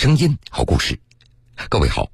[0.00, 0.98] 声音，好故事。
[1.68, 2.08] 各位好，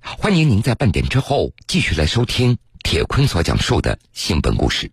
[0.00, 4.92] 欢迎您在半点之后继续来收听铁坤所讲述的新闻故事。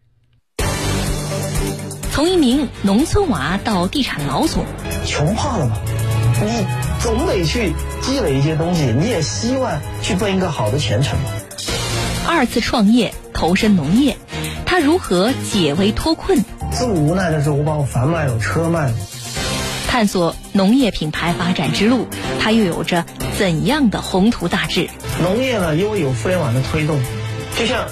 [2.11, 4.65] 从一名农村娃到地产老总，
[5.05, 5.77] 穷怕了吗？
[6.41, 6.65] 你
[6.99, 11.29] 总得去积累一些东西，你也希望去奔一个好的前程嘛。
[12.27, 14.17] 二次创业，投身农业，
[14.65, 16.43] 他如何解围脱困？
[16.75, 18.97] 这么无奈的时候，我把我房卖了，车卖了。
[19.95, 22.05] 探索农业品牌发展之路，
[22.37, 23.05] 它又有着
[23.37, 24.89] 怎样的宏图大志？
[25.21, 26.99] 农业呢，因为有互联网的推动，
[27.57, 27.87] 就像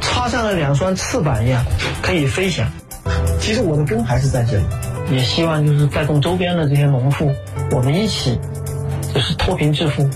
[0.00, 1.64] 插上了两双翅膀一样，
[2.02, 2.70] 可以飞翔。
[3.40, 4.64] 其实我的根还是在这里，
[5.10, 7.32] 也希望就是带动周边的这些农户，
[7.72, 8.38] 我们一起
[9.12, 10.08] 就是脱贫致富，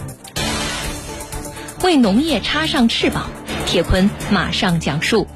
[1.83, 3.29] 为农业插上翅膀。
[3.67, 5.27] 铁坤马上讲述。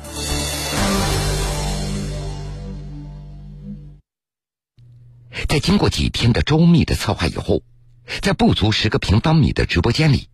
[5.60, 7.62] 经过几天的周密的策划以后，
[8.22, 10.28] 在不足十个平方米的直播间里，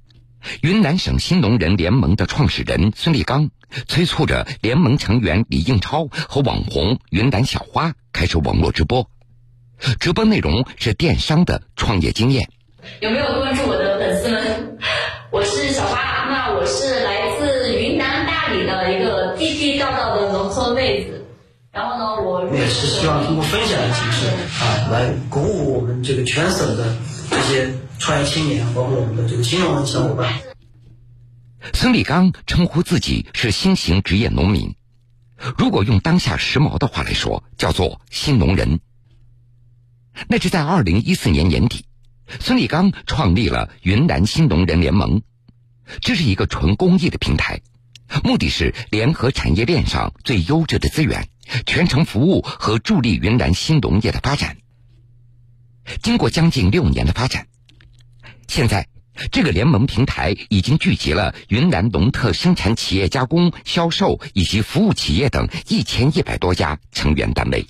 [0.63, 3.51] 云南省新农人联盟的创始人孙立刚
[3.89, 9.09] 催促着联盟成员李应超和网红云南小花开始网络直播。
[9.99, 12.49] 直播内容是电商的创业经验。
[13.01, 14.79] 有没有关注我的粉丝们？
[15.31, 15.99] 我是小花，
[16.31, 20.24] 那我是来自云南大理的一个地地道道的。
[21.75, 24.29] 然后呢，我也是希望通过分享的形式
[24.63, 26.97] 啊，来鼓舞我们这个全省的
[27.31, 30.41] 这些创业青年，包括我们的这个新农人小伙伴。
[31.73, 34.77] 孙立刚称呼自己是新型职业农民，
[35.59, 38.79] 如果用当下时髦的话来说，叫做新农人。
[40.29, 41.87] 那是在二零一四年年底，
[42.39, 45.23] 孙立刚创立了云南新农人联盟，
[46.01, 47.63] 这是一个纯公益的平台。
[48.23, 51.27] 目的是联合产业链上最优质的资源，
[51.67, 54.57] 全程服务和助力云南新农业的发展。
[56.03, 57.47] 经过将近六年的发展，
[58.49, 58.87] 现在
[59.31, 67.67] 这个联盟平台已经聚集了云南农特生产企业加工、销售以及服务企业等一千一百多家成员单位。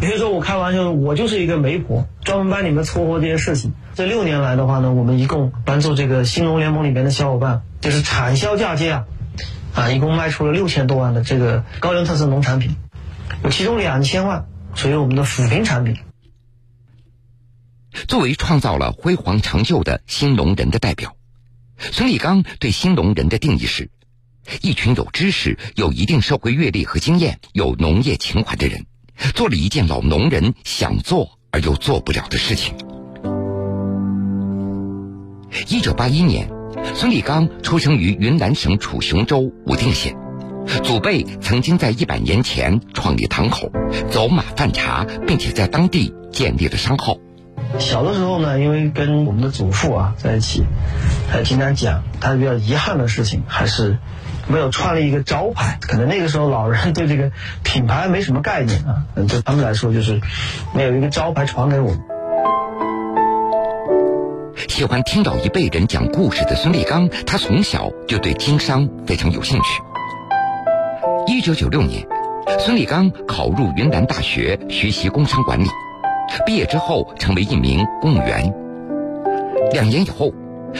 [0.00, 3.72] 比如说，我开玩笑，我就是一个媒婆，专门帮你们撮合这些事情。
[3.94, 9.04] 这六年来的话呢，我们一共帮助这个新农联盟里面的小伙伴，就是产销嫁接啊。
[9.74, 12.76] 啊，一共卖出了六千多万的这个高原特色农产品，
[13.50, 15.96] 其中两千万属于我们的扶贫产品。
[18.06, 21.16] 作为创造了辉煌成就的新农人的代表，
[21.76, 23.90] 孙立刚对新农人的定义是：
[24.62, 28.86] 一群有知识、有一定社会阅历和经验、有农业情怀的人，
[29.34, 32.74] 做了一件老农人想做而又做不了的事情。
[35.68, 36.50] 一九八一年。
[36.94, 40.16] 孙立刚出生于云南省楚雄州武定县，
[40.82, 43.70] 祖辈曾经在一百年前创立堂口，
[44.10, 47.16] 走马贩茶，并且在当地建立了商号。
[47.78, 50.64] 小的时候呢，因为跟我们的祖父啊在一起，
[51.30, 53.98] 他经常讲，他比较遗憾的事情还是
[54.48, 55.78] 没有创立一个招牌。
[55.80, 57.30] 可能那个时候老人对这个
[57.62, 60.20] 品牌没什么概念啊，对他们来说就是
[60.74, 62.00] 没有一个招牌传给我们。
[64.68, 69.89] 喜欢听老一辈人讲故事的孙立刚，他从小就对经商非常有兴趣。
[71.26, 72.06] 一九九六年，
[72.58, 75.66] 孙立刚考入云南大学学习工商管理，
[76.46, 78.52] 毕业之后成为一名公务员。
[79.72, 80.32] 两年以后，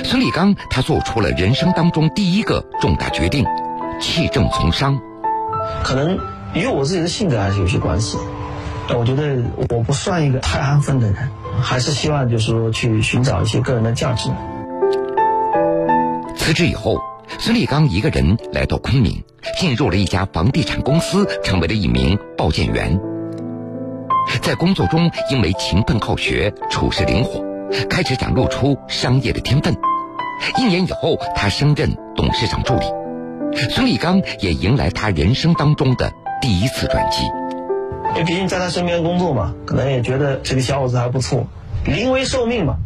[0.05, 3.45] 孙立刚他做出了人生当中第一个重大决定，
[4.01, 4.99] 弃政从商。
[5.83, 6.19] 可能
[6.55, 8.19] 与我自己的性格还是有些关系。
[8.97, 9.37] 我觉得
[9.69, 11.31] 我不算一个太安分的人。
[11.63, 14.31] 还是希望就是说去寻找一些个人的价值。
[16.37, 16.99] 辞职以后，
[17.43, 19.25] 孙立刚一个人来到昆明，
[19.59, 23.01] 进入了一家房地产公司，成为了一名报建员。
[24.43, 27.43] 在工作中，因为勤奋好学、处事灵活，
[27.89, 29.75] 开始展露出商业的天分。
[30.59, 32.85] 一年以后，他升任董事长助理。
[33.71, 36.13] 孙立刚也迎来他人生当中的
[36.43, 37.23] 第一次转机。
[38.11, 41.47] 因为毕竟在他身边工作嘛，可能也觉得这个小伙子还不错，
[41.87, 42.77] 临危受命嘛，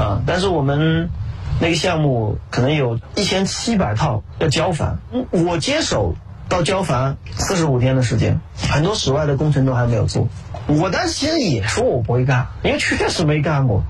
[0.00, 0.20] 啊！
[0.26, 1.10] 但是我们
[1.60, 4.98] 那个项目可能有一千七百套要交房，
[5.30, 6.14] 我接手
[6.48, 10.28] 到交房四十五天的时间，很多室外的工程都还没有做。
[10.66, 13.84] 我当时其实也说我不会干，因为确实没干过。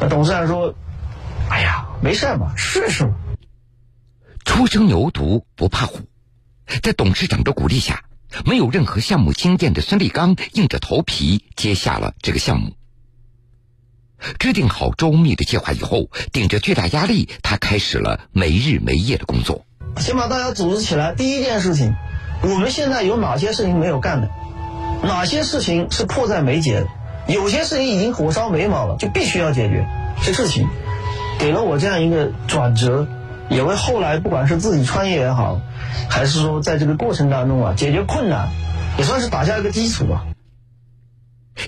[0.00, 0.74] 那董事长说
[1.50, 3.14] ：“哎呀，没事嘛，试试嘛。”
[4.44, 6.00] 初生牛犊不怕虎，
[6.82, 8.04] 在董事长的鼓励下。
[8.46, 12.72] 没有任何项目经验的孙立刚硬着头皮接下了这个项目。
[14.38, 19.64] 制定好周密的计划以后，顶着巨大压力，他开始了没日没夜的工作。
[19.98, 21.14] 先把大家组织起来。
[21.14, 21.94] 第一件事情，
[22.42, 24.28] 我们现在有哪些事情没有干的？
[25.02, 26.86] 哪些事情是迫在眉睫的？
[27.32, 29.86] 有些事情已经火烧眉毛了，就必须要解决。
[30.22, 30.68] 这事情
[31.38, 33.06] 给了我这样一个转折，
[33.48, 35.60] 也为后来不管是自己创业也好，
[36.08, 38.48] 还是说在这个过程当中啊解决困难，
[38.98, 40.24] 也算是打下一个基础吧。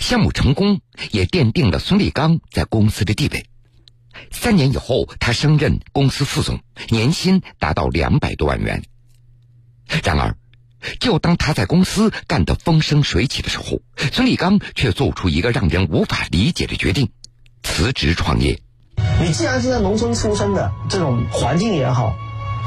[0.00, 0.80] 项目成功
[1.10, 3.46] 也奠定了孙立刚在公司的地位。
[4.30, 8.82] 三年以后，他升任公司副总，年薪达到两百多万元。
[10.02, 10.36] 然而，
[11.00, 13.80] 就当他在公司干得风生水起的时候，
[14.12, 17.10] 孙立刚却做出一个让人无法理解的决定：
[17.62, 18.60] 辞职创业。
[19.20, 22.14] 你既然是在农村出生的，这种环境也好，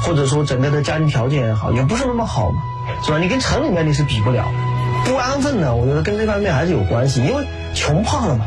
[0.02, 2.62] 或者说整个的家庭条件也好，也不是那么好嘛，
[3.04, 3.18] 是吧？
[3.18, 4.52] 你跟城里面你是比不了。
[5.04, 8.46] 不安分呢，我觉得跟这方面还是有关系，因为穷怕了嘛，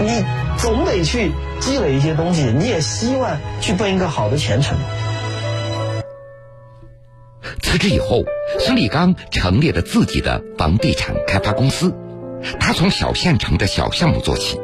[0.00, 0.24] 你
[0.58, 4.76] 总得去积累一些东西，你也希望去奔一个好的前程。
[7.62, 8.24] 辞职以后，
[8.60, 11.94] 孙立刚成立了自己的房地产开发公司。
[12.60, 14.60] 他从小县城的小项目做起，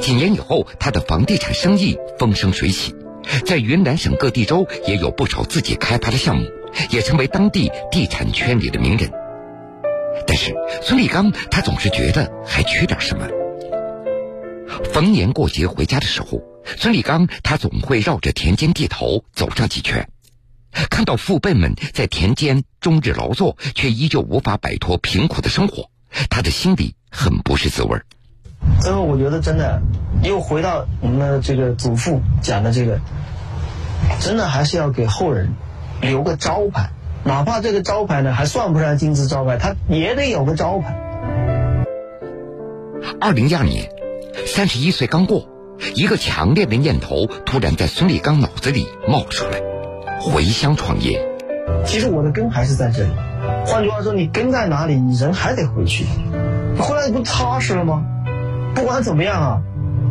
[0.00, 2.94] 几年以后，他的房地产生意风生水起，
[3.46, 6.46] 在云南省各地州也有不少自己开发的项目，
[6.90, 9.10] 也成为当地地产圈里的名人。
[10.26, 13.28] 但是孙立刚他总是觉得还缺点什么。
[14.92, 16.42] 逢年过节回家的时候，
[16.76, 20.08] 孙立刚他总会绕着田间地头走上几圈。
[20.90, 25.88] 看到父辈们在田间终日劳作，却依旧无法摆脱贫苦的生活，
[26.30, 28.00] 他的心里很不是滋味
[28.80, 29.80] 最后，我觉得真的
[30.24, 32.98] 又回到我们的这个祖父讲的这个，
[34.20, 35.54] 真的还是要给后人
[36.00, 36.90] 留个招牌，
[37.24, 40.94] 哪怕这个招牌呢还算不上金字招牌，它也得有个招牌。
[43.20, 43.88] 二零一二年，
[44.46, 45.48] 三十一岁刚过，
[45.94, 49.60] 一个强烈的念头突然在孙立刚脑子里冒出来。
[50.20, 51.20] 回乡创业，
[51.84, 53.10] 其实我的根还是在这里。
[53.66, 56.04] 换句话说，你根在哪里，你人还得回去。
[56.74, 58.04] 你回来不踏实了吗？
[58.74, 59.62] 不管怎么样啊，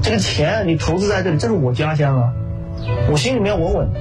[0.02, 2.34] 这个钱你投资在这里，这是我家乡啊，
[3.12, 4.00] 我心里面稳稳的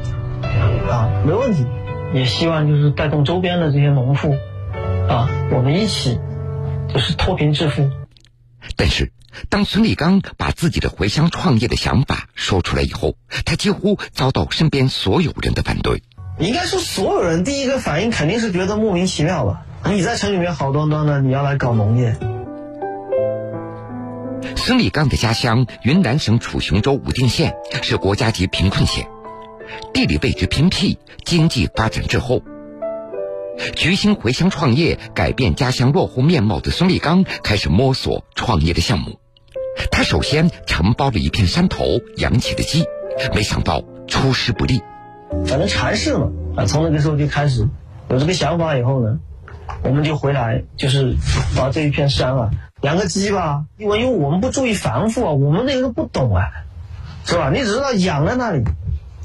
[0.93, 1.67] 啊，没问题。
[2.15, 4.35] 也希望就是带动周边的这些农户
[5.09, 6.19] 啊，我们一起
[6.93, 7.91] 就是脱贫致富。
[8.77, 9.13] 但是。
[9.49, 13.17] 当孙立刚把自己的回乡创业的想法说出来以后，
[13.47, 16.03] 他几乎遭到身边所有人的反对。
[16.39, 19.65] 应该说，所有人第一个反应肯定是觉得莫名其妙吧？
[19.87, 22.15] 你在城里面好端端的，你要来搞农业。
[24.55, 29.07] 孙立刚的家乡云南省楚雄州武定县是国家级贫困县，
[29.93, 32.43] 地理位置偏僻，经济发展滞后。
[33.77, 39.19] 决心回乡创业、改变家乡落后面貌的孙立刚开始摸索创业的项目。
[39.91, 41.85] 他首先承包了一片山头
[42.17, 42.85] 养起的鸡，
[43.35, 44.83] 没想到出师不利。
[45.47, 47.69] 反正尝试嘛，啊，从那个时候就开始
[48.09, 49.19] 有这个想法以后呢，
[49.83, 51.17] 我们就回来，就是
[51.57, 52.51] 把这一片山啊
[52.83, 53.65] 养个鸡吧。
[53.79, 56.51] 因为因为我们不注意防护啊，我们那个时候不懂啊，
[57.25, 57.51] 是吧？
[57.51, 58.63] 你只知道养在那里，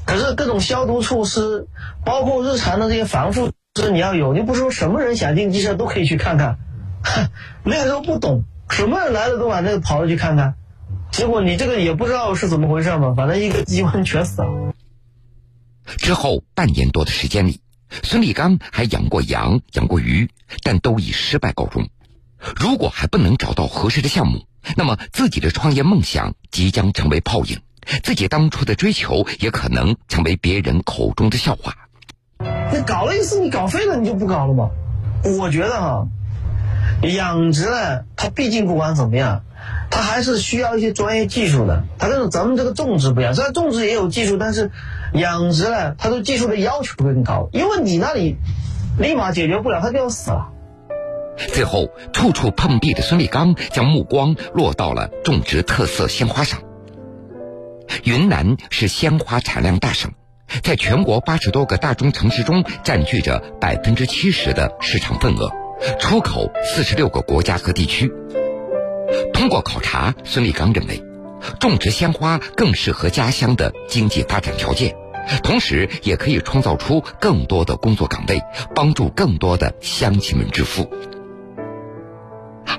[0.08, 1.68] 可是各种消毒措施，
[2.02, 4.32] 包括日常的这些防护，是你要有。
[4.32, 6.58] 你不是说什么人想进鸡舍都可以去看看，
[7.62, 8.44] 那个时候不懂。
[8.70, 10.54] 什么人来了都往那个跑着去看看，
[11.10, 14.72] 结果你这个也不知道是怎么回事嘛，反正一个鸡瘟全死了。
[15.98, 17.60] 之后半年多的时间里，
[18.02, 20.30] 孙立刚还养过羊、养过鱼，
[20.62, 21.86] 但都以失败告终。
[22.56, 27.60] 如果还不能找到合适的项目，那么自己的创业梦想即将成为泡影，
[28.02, 31.74] 自己当初的追求也可能成为别人口中的笑话。
[32.72, 34.70] 那搞了一次，你搞废了，你就不搞了吗？
[35.38, 36.06] 我觉得哈。
[37.02, 39.42] 养殖呢，它毕竟不管怎么样，
[39.90, 41.84] 它还是需要一些专业技术的。
[41.98, 44.70] 它跟咱们这个种植不一样，虽然种植也有技术，但是
[45.12, 47.48] 养殖呢，它对技术的要求更高。
[47.52, 48.36] 因为你那里
[48.98, 50.48] 立马解决不了，它就要死了。
[51.36, 56.60] 最后，处处碰壁的孙立刚将目光落到了种植特色鲜花上。
[58.04, 60.12] 云南是鲜花产量大省，
[60.62, 65.52] 在全国八十多个大中城市中占据着百分之七十的市场份额。
[66.00, 68.12] 出口四十六个国家和地区。
[69.32, 71.00] 通过考察，孙立刚认为，
[71.60, 74.96] 种植鲜花更适合家乡的经济发展条件，
[75.44, 78.42] 同时也可以创造出更多的工作岗位，
[78.74, 80.90] 帮助更多的乡亲们致富。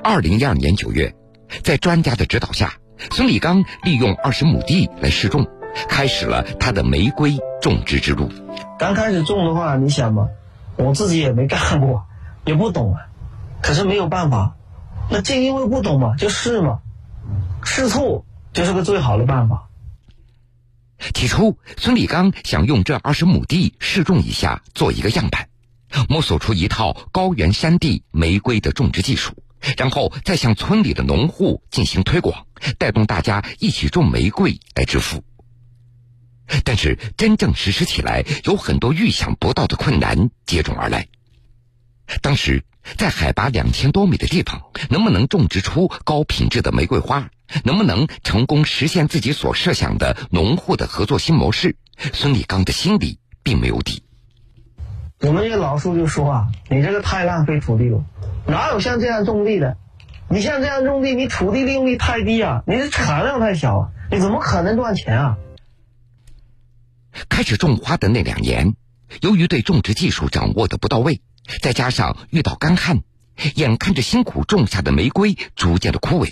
[0.04, 1.16] 二零一二年九月，
[1.64, 2.74] 在专家的指导下，
[3.12, 5.48] 孙立刚利用二十亩地来试种，
[5.88, 8.32] 开始了他的玫瑰种植之路。
[8.78, 10.30] 刚开始种的话，你想嘛，
[10.78, 12.06] 我自己也没干过。
[12.46, 13.02] 也不懂啊，
[13.62, 14.56] 可是没有办法，
[15.12, 16.80] 那正因为不懂嘛，就试嘛，
[17.64, 19.68] 试错就是个最好的办法。
[21.14, 25.50] 起初，孙立刚想用这二十亩地试种一下，做一个样板，
[26.08, 29.34] 摸索出一套高原山地玫瑰的种植技术，
[29.78, 32.46] 然后再向村里的农户进行推广，
[32.78, 35.24] 带动大家一起种玫瑰来致富。
[36.64, 41.08] 但是真正实施起来，有很多预想不到的困难接踵而来。
[42.22, 42.64] 当时
[42.98, 47.30] 在海拔两千多米的地方，能不能种植出高品质的玫瑰花？
[47.64, 51.76] 能不能成功实现自己所设想的农户的合作新模式？
[52.14, 54.04] 孙立刚的心里并没有底。
[55.22, 58.06] 我们这个老叔就说啊，你这个太浪费土地了，
[58.48, 59.76] 哪有像这样种地的？
[60.30, 65.38] 你像这样种地，你土地利用率太低啊，你的产量太小，你怎么可能赚钱啊？
[67.28, 68.76] 开始种花的那两年，
[69.22, 71.22] 由于对种植技术掌握的不到位，
[71.62, 73.02] 再加上遇到干旱，
[73.56, 76.32] 眼看着辛苦种下的玫瑰逐渐的枯萎，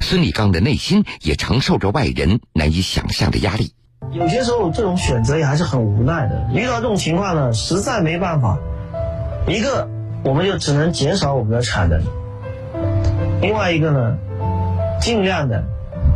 [0.00, 3.74] 孙立刚的内心也承受着外人难以想象的压力。
[4.12, 6.48] 有些时候，这种选择也还是很无奈的。
[6.54, 8.58] 遇到这种情况呢，实在没办法，
[9.46, 9.88] 一个
[10.24, 12.02] 我们就只能减少我们的产能，
[13.40, 14.16] 另外一个呢，
[15.00, 15.64] 尽量的，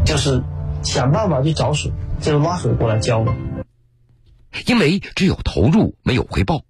[0.05, 0.43] 就是
[0.83, 3.35] 想办法去找水，就是挖水过来浇嘛。
[4.67, 6.63] 因为只有投入没有回报，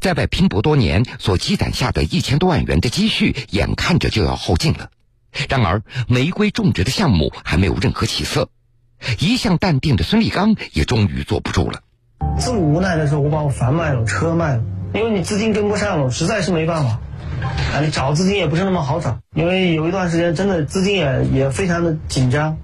[0.00, 4.90] 在外拼搏多年所积攒下的一千多万元的积蓄，眼看着就要耗尽了。
[5.48, 8.48] 然而，玫瑰种植的项目还没有任何起色，
[9.18, 11.82] 一向淡定的孙立刚也终于坐不住了。
[12.38, 14.62] 这么无奈的时候，我把我房卖了，车卖了，
[14.94, 17.00] 因为你资金跟不上了，实在是没办法。
[17.72, 22.58] 啊，你找资金也不是那么好找，因为有一段时间真的资金也也非常的紧张。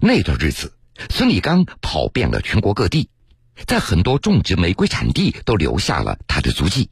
[0.00, 0.72] 那段日子，
[1.08, 3.08] 孙立刚跑遍了全国各地。
[3.66, 6.88] 在很多种植玫瑰产地都留下了他的足迹。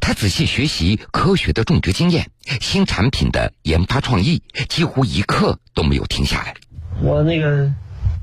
[0.00, 2.30] 他仔细学习科学的种植经验，
[2.60, 6.54] 新产品的研发创意，几乎一刻都没有停下来。
[7.02, 7.72] 我那个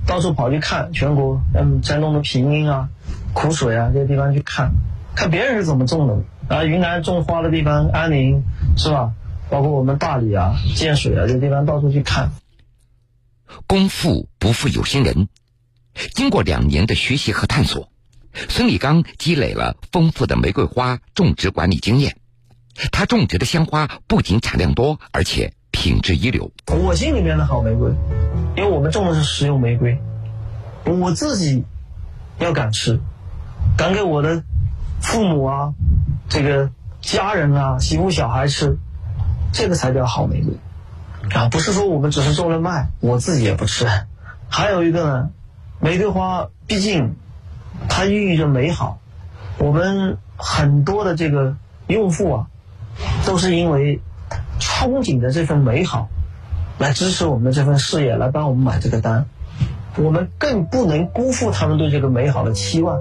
[0.05, 2.89] 到处跑去看全国，嗯，山东的平阴啊、
[3.33, 4.71] 苦水啊这些地方去看，
[5.15, 6.23] 看别人是怎么种的。
[6.47, 8.43] 啊，云南种花的地方，安宁
[8.77, 9.13] 是吧？
[9.49, 12.31] 包括我们大理啊、建水啊这些地方，到处去看。
[13.67, 15.27] 功夫不负有心人。
[16.13, 17.89] 经过两年的学习和探索，
[18.49, 22.17] 孙立刚积累了丰富的玫瑰花种植管理经验。
[22.91, 26.49] 他种植的鲜花不仅产量多，而且品质一流。
[26.67, 27.91] 我心里面的好玫瑰，
[28.55, 29.99] 因为我们种的是食用玫瑰，
[30.85, 31.65] 我自己
[32.39, 32.99] 要敢吃，
[33.77, 34.41] 敢给我的
[35.01, 35.73] 父母啊、
[36.29, 38.77] 这个家人啊、媳妇小孩吃，
[39.51, 40.53] 这个才叫好玫瑰
[41.37, 41.49] 啊！
[41.49, 43.85] 不是说我们只是种了卖，我自己也不吃。
[44.49, 45.29] 还有一个呢。
[45.81, 47.15] 玫瑰花毕竟
[47.89, 48.97] 它寓意着美好，
[49.57, 52.47] 我们很多的这个用户啊，
[53.25, 53.99] 都是因为
[54.59, 56.09] 憧憬的这份美好，
[56.77, 59.27] 来支持我们的这份事业，来帮我们买这个单。
[59.97, 62.99] 我们更不能辜负他们对这个美好的期望。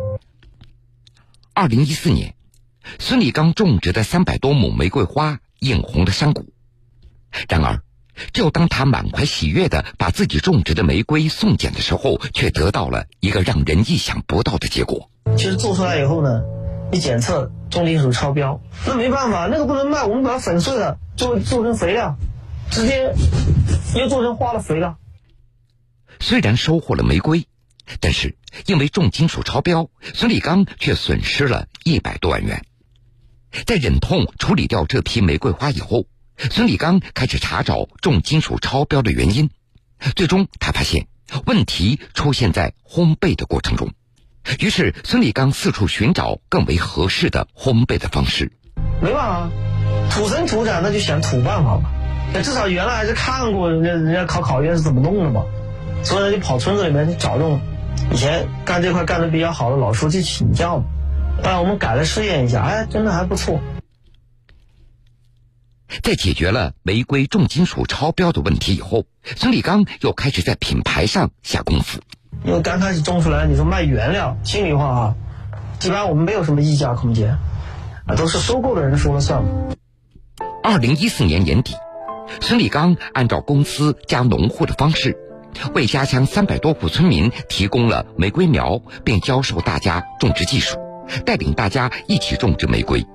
[1.53, 2.35] 二零一四年，
[2.99, 6.47] 孙立刚种植的三百多亩玫瑰花映红了山谷，
[7.49, 7.81] 然而。
[8.33, 15.11] 就当他满怀喜悦的把自己种植的玫瑰送检的时候，却得到了一个让人意想不到的结果。
[15.37, 16.41] 其实做出来以后呢，
[16.93, 22.17] 一检测重金属超标，那没办法，那个不能卖，我们把它粉碎了，做做成肥料，
[22.71, 23.15] 直接
[23.97, 24.97] 又做成花的肥料。
[26.21, 27.47] 虽然收获了玫瑰，
[28.01, 28.37] 但是
[28.67, 32.65] 因为重金属超标，孙立刚却损失了一百多万元。
[33.67, 36.07] 在忍痛处理掉这批玫瑰花以后。
[36.51, 39.51] 孙立刚开始查找重金属超标的原因，
[40.17, 41.07] 最终他发现
[41.47, 43.93] 问题出现在烘焙的过程中。
[44.59, 48.53] 于是，孙立刚四处寻找更为合适的烘焙的方式。
[49.03, 49.51] 没办法，
[50.11, 51.91] 土生土长，那就想土办法嘛。
[52.33, 55.45] 那至少原来还是看过人家人家烤烤烟是怎么弄的嘛，
[56.03, 57.61] 所以就跑村子里面去找这种
[58.13, 60.85] 以前干这块干的比较好的老书记请教嘛。
[61.43, 63.61] 然我们改了试验一下，哎，真的还不错。
[66.03, 72.01] 在解决了违规重金属超标的问题以后，孙立刚又开始在品牌上下功夫。
[72.45, 75.15] 因为刚开始种出来，你说卖原料，心里话啊，
[75.79, 77.39] 基本上我们没有什么溢价空间，
[78.07, 79.43] 啊，都是收购的人说了算。
[80.63, 81.75] 二零一四年年底，
[82.43, 85.17] 孙立刚按照公司加农户的方式，
[85.75, 90.79] 为家乡三百多户村民提供了玫瑰苗，并教授大家种植技术，
[91.25, 93.07] 带领大家一起种植玫瑰。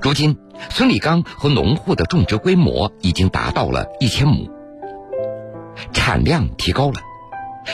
[0.00, 0.38] 如今，
[0.70, 4.48] 孙立刚和农户的种植规模已经达到了一千亩，
[5.92, 7.00] 产量提高了。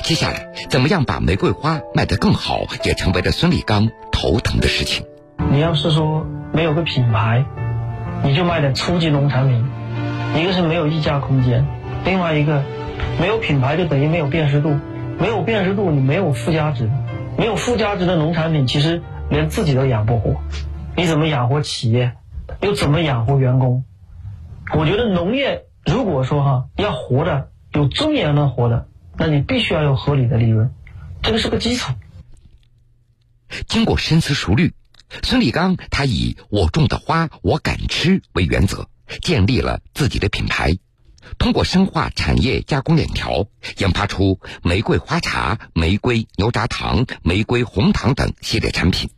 [0.02, 5.06] 接下来，怎么样把玫瑰花卖得更好，也成为了孙立刚头疼的事情。
[5.50, 7.44] 你要是说没有个品牌，
[8.22, 9.64] 你就卖点初级农产品，
[10.36, 11.66] 一个是没有溢价空间，
[12.04, 12.62] 另外一个
[13.20, 14.76] 没有品牌就等于没有辨识度，
[15.18, 16.90] 没有辨识度你没有附加值，
[17.38, 20.36] 没有附加值的农产品其实连自己都养不活。
[20.96, 22.12] 你怎么养活企业？
[22.60, 23.84] 又怎么养活员工？
[24.74, 28.86] 我觉得农业如果说哈要活的有尊严的活的，
[29.16, 30.72] 那你必须要有合理的利润，
[31.22, 31.92] 这个是个基础。
[33.68, 34.74] 经过深思熟虑，
[35.22, 38.88] 孙立刚他以“我种的花我敢吃”为原则，
[39.22, 40.76] 建立了自己的品牌。
[41.38, 43.46] 通过深化产业加工链条，
[43.78, 49.10] 研发出玫瑰花茶、玫瑰牛轧糖、玫瑰红糖等系列产品。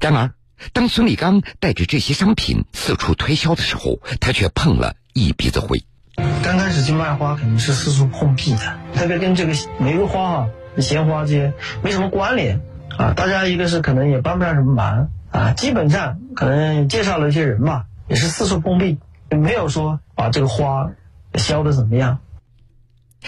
[0.00, 0.34] 然而，
[0.72, 5.82] 当孙立刚带着这些商品四处推销的时候，他却碰了一鼻子灰。
[6.16, 10.48] 刚开始去卖花，肯定是四处碰壁的，特别跟这个玫瑰花啊、
[10.78, 11.52] 鲜花这些
[11.82, 12.60] 没什么关联
[12.96, 13.12] 啊。
[13.14, 18.98] 大家一个是可能也帮不上什么忙啊，基本上可能介绍了一些人吧，也是四处碰壁，
[19.30, 20.90] 没有说把这个花
[21.34, 22.18] 销的怎么样。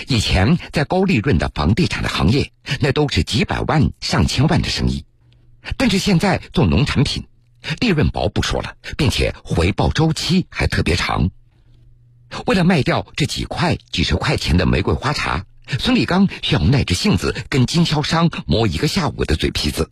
[0.09, 5.05] 以前在高利润的房地产的行业，那都是几百万、上千万的生意。
[5.77, 7.29] 但是现在做农产品，
[7.79, 11.31] 利润薄不说了，并且回报周期还特别长。
[12.47, 15.45] 为了卖掉这几块、几十块钱的玫瑰花茶，
[15.79, 19.91] 孙立刚需要耐着性子跟经销商磨一个下午的嘴皮子。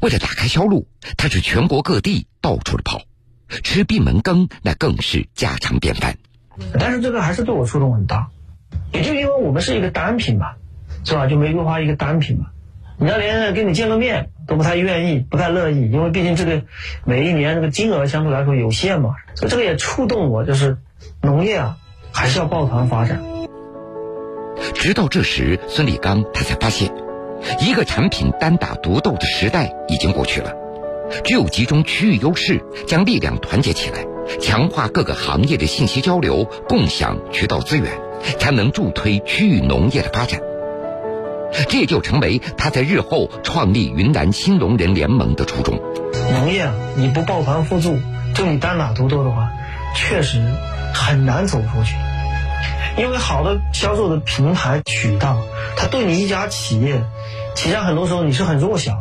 [0.00, 3.02] 为了打开销路，他是全国各地到处的跑，
[3.62, 6.16] 吃闭门羹那更是家常便饭。
[6.78, 8.28] 但是这个还是对我触动很大，
[8.92, 10.52] 也就因为我们是一个单品嘛，
[11.04, 11.26] 是吧？
[11.26, 12.46] 就玫瑰花一个单品嘛。
[12.96, 16.62] 你要连跟你见个面都不太愿意，不太乐意，因为毕竟这个
[17.04, 20.78] 每一年这个金额相对来说有限嘛，所以这个也触动我，就是
[21.22, 21.76] 农业啊
[22.12, 23.22] 还是要抱团发展。
[24.74, 26.92] 直到这时，孙立刚他才发现，
[27.60, 30.52] 一个产品单打独斗的时代已经过去了，
[31.24, 34.04] 只有集中区域优势，将力量团结起来，
[34.40, 37.90] 强化各个行业的信息交流，共享渠道资源，
[38.38, 40.40] 才能助推区域农业的发展。
[41.68, 45.80] 这也就成为他在日后创立云南新农人联盟的初衷。
[46.32, 47.96] 农业啊，你不抱团互助，
[48.34, 49.50] 就你单打独斗的话，
[49.94, 50.42] 确实
[50.94, 51.94] 很难走出去。
[52.96, 55.42] 因为好的销售的平台渠道，
[55.76, 57.02] 它对你一家企业，
[57.54, 59.00] 其实很多时候你是很弱小，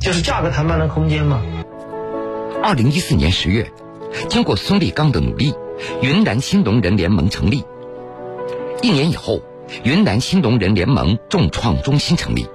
[0.00, 1.42] 就是价格谈判的空间嘛。
[2.62, 3.70] 二零一四年十月，
[4.28, 5.54] 经过孙立刚的努力，
[6.02, 7.62] 云南新农人联盟成立。
[8.82, 9.40] 一年以后。
[9.82, 12.46] 云南新农人联盟众创中心成立，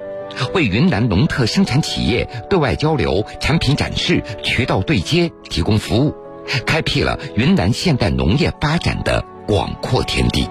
[0.53, 6.13] 为云南农特生产企业对外交流、产品展示、渠道对接提供服务，
[6.65, 10.49] 开辟了云南现代农业发展的广阔天地。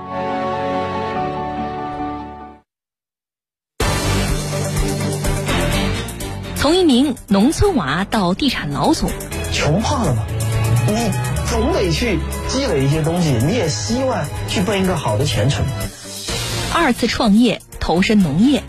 [6.57, 9.11] 从一名农村娃到地产老总，
[9.53, 10.25] 穷怕了吗？
[10.87, 11.11] 你
[11.51, 15.65] 总得去积累一些东西，你也希望去奔一个好的前程。
[16.75, 18.63] 二次创业投身农业，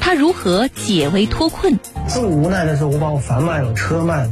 [0.00, 1.78] 他如何解围脱困？
[2.08, 4.30] 最无奈的是，我把我房卖了，车卖了。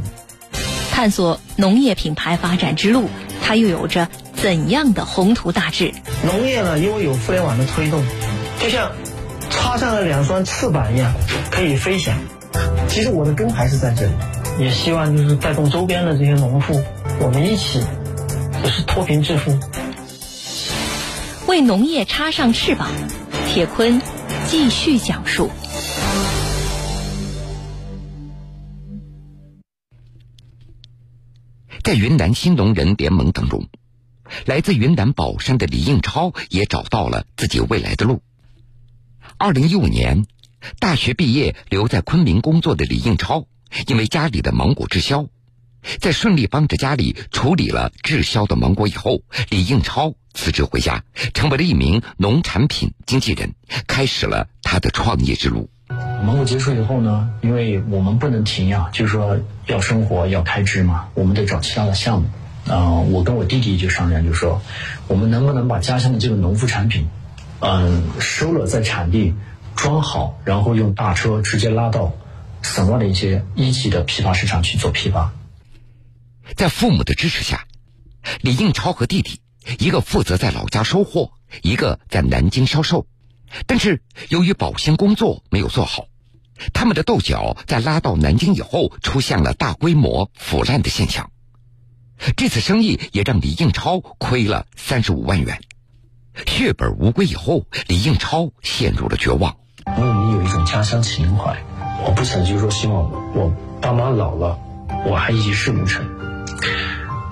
[0.91, 3.09] 探索农业品牌发展之路，
[3.41, 5.93] 它又有着怎样的宏图大志？
[6.25, 8.03] 农业呢，因为有互联网的推动，
[8.59, 8.91] 就像
[9.49, 11.13] 插上了两双翅膀一样，
[11.51, 12.17] 可以飞翔。
[12.87, 14.11] 其实我的根还是在这里，
[14.59, 16.81] 也希望就是带动周边的这些农户，
[17.19, 17.81] 我们一起
[18.63, 19.57] 就是脱贫致富。
[21.47, 22.89] 为农业插上翅膀，
[23.53, 24.01] 铁坤
[24.49, 25.49] 继续讲述。
[31.85, 33.69] 在云南新农人联盟当中，
[34.47, 38.23] 来自云南保山的李应超也找到了自己未来的路。
[39.37, 40.25] 二零一五年，
[40.79, 43.45] 大学毕业留在昆明工作的李应超，
[43.85, 45.27] 因为家里的芒果滞销。
[45.99, 49.21] 在顺利帮着家里处理了滞销的芒果以后，
[49.51, 51.03] 李应超辞职回家，
[51.35, 53.53] 成为了一名农产品经纪人，
[53.85, 55.69] 开始了他的创业之路。
[56.23, 62.29] 芒果结束以后呢，因为我们不能停呀，就是说要生活要开支嘛，我们得找其他的项目。
[62.67, 64.59] 啊，我跟我弟弟就商量，就说
[65.07, 67.07] 我们能不能把家乡的这个农副产品，
[67.59, 69.35] 嗯，收了在产地
[69.75, 72.11] 装好，然后用大车直接拉到
[72.63, 75.31] 省外的一些一级的批发市场去做批发。
[76.55, 77.65] 在父母的支持下，
[78.41, 79.41] 李应超和弟弟，
[79.77, 83.05] 一个负责在老家收货，一个在南京销售。
[83.67, 86.05] 但是由于保鲜工作没有做好，
[86.73, 91.31] 他们的豆角在拉到南京以后出现了大规模腐烂的现象。
[92.37, 95.59] 这次生意也让李应超亏了三十五万元，
[96.45, 99.57] 血本无归以后，李应超陷入了绝望。
[99.97, 101.61] 因为我们有一种家乡情怀，
[102.05, 104.57] 我不想就是说希望我爸妈老了，
[105.05, 106.05] 我还一事无成。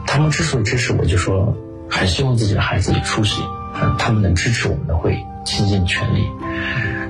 [0.05, 1.55] 他们之所以支持我，就说
[1.89, 3.41] 很希望自己的孩子有出息，
[3.97, 6.27] 他们能支持我们的会议倾尽全力。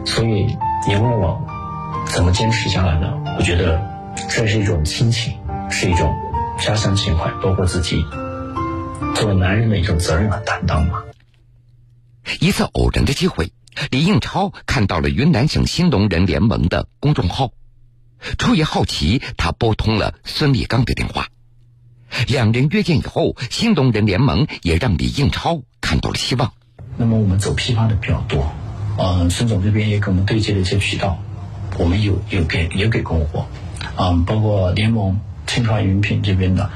[0.06, 0.56] 所以
[0.88, 1.42] 你问我
[2.08, 3.14] 怎么坚持下来呢？
[3.38, 3.82] 我觉得
[4.30, 5.34] 这是一种亲情，
[5.70, 6.14] 是一种
[6.60, 8.06] 家乡情怀，包括自己
[9.16, 11.04] 作为男人的一种责任和担当嘛。
[12.40, 13.52] 一次偶然的机会，
[13.90, 17.52] 李应超看到了云南省新农人联盟的公众号，
[18.38, 21.28] 出于好奇，他拨通了孙立刚的电话。
[22.28, 26.54] 两人约见以后，新农人联盟也让李应超看到了希望。
[26.98, 28.52] 那么我们走批发的比较多，
[28.98, 31.18] 嗯，孙总这边也给我们对接了一些渠道，
[31.78, 33.46] 我们有有给也给供货，
[33.98, 36.70] 嗯，包括联盟、青川云品这边的，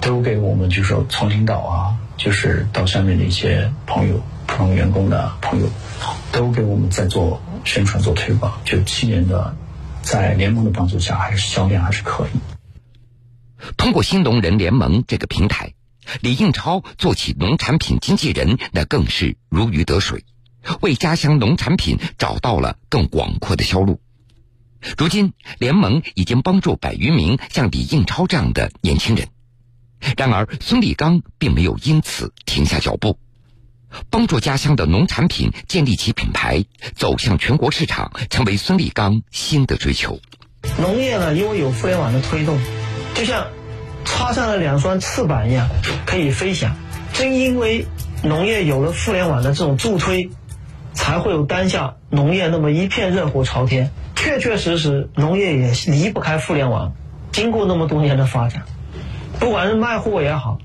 [0.00, 5.68] 都给我们就是说从领导啊，就是到下面的一些朋友、普通员工的朋友，
[6.32, 8.58] 都给我们在做宣传、做推广。
[8.64, 9.54] 就七年的，
[10.02, 12.38] 在联盟的帮助下，还是销量还是可以。
[13.76, 15.74] 通过新农人联盟这个平台。
[16.20, 20.24] 李应超做起农产品经纪人，那更是如鱼得水，
[20.80, 24.00] 为家乡农产品找到了更广阔的销路。
[24.96, 29.28] 如今，联盟已经帮助百余名像李应超这样的年轻人。
[30.16, 33.18] 然而，孙立刚并没有因此停下脚步，
[34.08, 40.20] 帮助家乡的农产品建立起品牌，走向全国市场，成为孙立刚新的追求。
[40.78, 42.56] 农业呢，因为有互联网的推动，
[43.14, 43.57] 就像。
[44.08, 45.68] 插上了两双翅膀一样，
[46.06, 46.74] 可以飞翔。
[47.12, 47.86] 正因为
[48.22, 50.30] 农业有了互联网的这种助推，
[50.94, 53.90] 才会有当下农业那么一片热火朝天。
[54.16, 56.94] 确确实实，农业也离不开互联网。
[57.32, 58.62] 经过那么多年的发展，
[59.38, 60.58] 不管是卖货也好，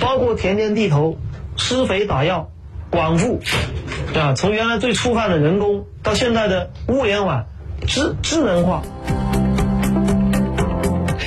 [0.00, 1.18] 包括田间地头
[1.56, 2.50] 施肥打药、
[2.90, 3.40] 管护，
[4.14, 4.32] 对吧？
[4.34, 7.46] 从原来最粗放的人工，到现在的物联网、
[7.86, 8.82] 智智能化。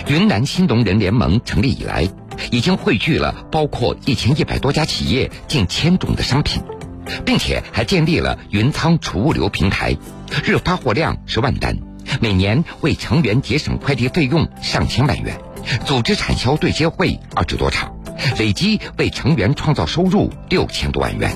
[0.08, 2.10] 云南新农人联盟成立以来，
[2.52, 6.62] 已经汇聚了包括一千一百多家企业、近千种的商品，
[7.26, 9.96] 并且还建立了云仓储物流平台，
[10.44, 11.78] 日发货量十万单，
[12.20, 15.40] 每年为成员节省快递费用上千万元，
[15.86, 17.96] 组织产销对接会二十多场，
[18.38, 21.34] 累计为成员创造收入六千多万元。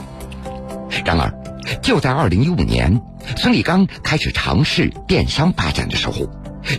[1.06, 1.34] 然而，
[1.82, 3.02] 就在二零一五年，
[3.38, 6.30] 孙立刚开始尝试电商发展的时候。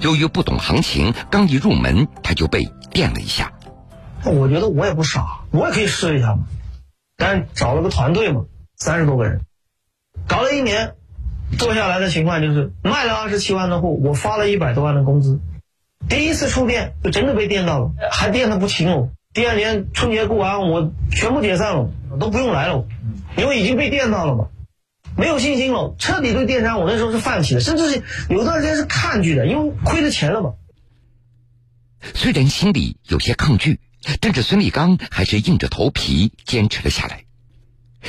[0.03, 3.53] 由于不懂行情，刚一入门他就被电了一下。
[4.25, 6.45] 我觉得我也不傻，我也可以试一下嘛。
[7.17, 8.45] 但是找了个团队嘛，
[8.77, 9.41] 三十多个人，
[10.27, 10.95] 搞了一年，
[11.59, 15.41] 做下来的情况就是卖了二十七万的货，我发了一百多万的工资。
[16.09, 19.11] 第一次触电就真的被电到了，还电的不轻哦。
[19.35, 22.85] 第二年春节过完，我全部解散了，都不用来了，
[23.37, 24.47] 因为已经被电到了嘛。
[25.19, 30.55] 没有信心了，彻底对电商，我那时候是放弃了，甚至是有段时间是抗拒的，因为亏了钱了嘛。
[32.15, 33.81] 虽然心里有些抗拒，
[34.21, 37.25] 但是孙立刚还是硬着头皮坚持了下来。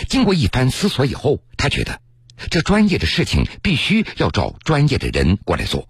[0.08, 2.00] 经过一番思索以后，他觉得
[2.52, 5.90] 这专业的事情必须要找专业的人过来做，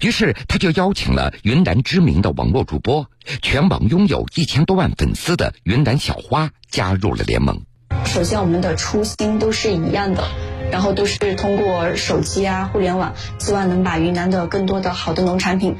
[0.00, 3.08] 于是他就邀请了云南知名的网络主播，
[3.40, 7.62] 全网拥有一千多万粉丝的云南小花加入了联盟。
[8.04, 10.26] 首先，我们的初心都是一样的。
[10.70, 15.76] 然后都是通过手机啊、互联网，希望能把云南的更多的好的农产品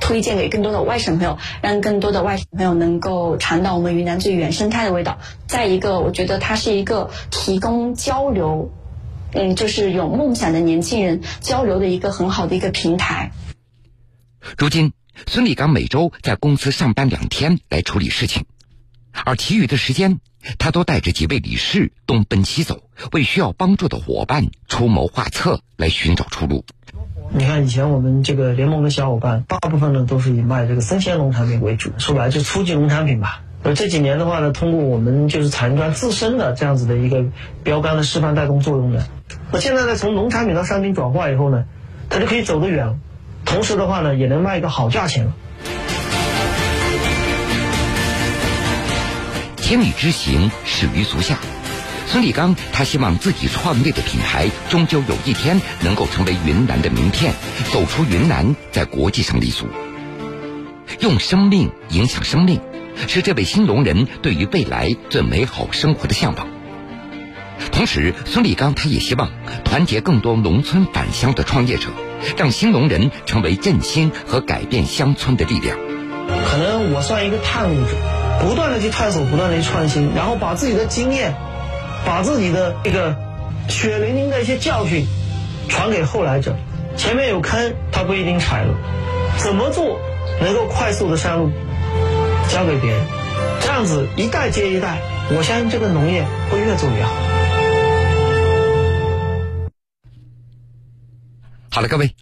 [0.00, 5.18] 推荐给更多的外省朋友，让更多的外省朋友能够尝到我们云南最原生态的味道。
[5.46, 8.72] 再一个，我觉得它是一个提供交流，
[9.32, 13.30] 嗯，就是有梦想的年轻人交流的一个很好的一个平台。
[14.56, 14.92] 如今，
[15.26, 18.46] 孙立刚每周在公司上班两天来处理事情，
[19.24, 20.20] 而其余的时间。
[20.58, 26.64] 他都带着几位理事东奔西走，为需要帮助的伙伴出谋划策，来寻找出路。
[27.34, 33.42] 你看，以前我们这个联盟的小伙伴，大部分呢都是以卖这个生鲜农产品为主，说白了就初级农产品吧。
[33.62, 37.26] 而这几年的话呢，通过我们就是彩云庄自身的这样子的一个
[37.62, 39.04] 标杆的示范带动作用呢，
[39.52, 41.66] 那现在呢从农产品到商品转化以后呢，
[42.08, 42.98] 它就可以走得远，
[43.44, 45.34] 同时的话呢也能卖一个好价钱了。
[49.70, 51.38] 千里之行，始于足下。
[52.08, 57.32] 孙立刚他希望自己创立的品牌，终究有一天能够成为云南的名片，
[57.70, 59.68] 走出云南，在国际上立足。
[60.98, 62.60] 用生命影响生命，
[63.06, 66.48] 是这位新农人对于未来最美好生活的向往。
[67.70, 69.30] 同时，孙立刚他也希望
[69.64, 71.90] 团结更多农村返乡的创业者，
[72.36, 75.78] 让新农人成为振兴和改变乡村的力量。
[76.44, 78.09] 可能我算一个探路者。
[78.40, 81.34] 不断的去探索，不断的去创新，然后把自己的经验，
[82.06, 83.14] 把自己的这个
[83.68, 85.06] 血淋淋的一些教训
[85.68, 86.56] 传给后来者。
[86.96, 88.74] 前面有坑，他不一定踩了，
[89.38, 90.00] 怎么做
[90.40, 91.50] 能够快速的上路，
[92.48, 93.06] 交给别人，
[93.60, 95.00] 这样子一代接一代，
[95.30, 97.14] 我相信这个农业会越做越好。
[101.70, 102.14] 好了，各位，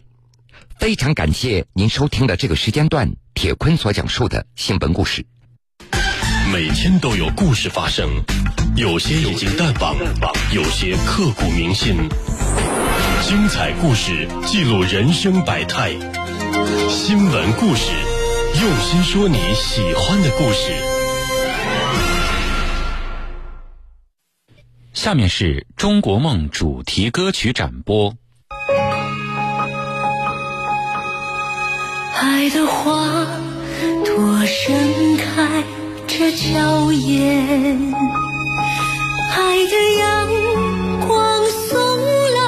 [0.79, 5.25] 非常感谢您收听的这个时间段，铁坤所讲述的新闻故事。
[6.53, 8.09] 每天都有故事发生，
[8.75, 9.95] 有些已经淡忘，
[10.53, 11.95] 有些刻骨铭心。
[13.23, 15.91] 精彩故事记录人生百态，
[16.89, 17.93] 新闻故事，
[18.63, 20.73] 用心说你喜欢的故事。
[24.95, 28.15] 下面是中国梦主题歌曲展播。
[32.15, 33.27] 爱的花
[34.05, 35.63] 朵盛开
[36.19, 37.47] 着娇艳，
[39.37, 40.03] 爱的阳
[41.07, 41.79] 光送
[42.35, 42.39] 来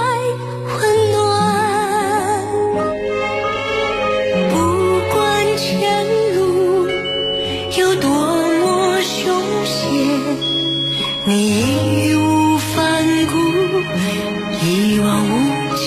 [0.74, 0.78] 温
[1.12, 1.14] 暖。
[4.50, 4.54] 不
[5.14, 5.16] 管
[5.56, 5.64] 前
[6.34, 6.38] 路
[7.78, 9.78] 有多么凶险，
[11.26, 11.30] 你
[12.08, 12.74] 义无反
[13.26, 13.38] 顾，
[14.66, 15.30] 一往无
[15.76, 15.86] 前。